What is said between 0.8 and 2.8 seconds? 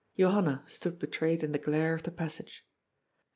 betrayed in the glare of the passage.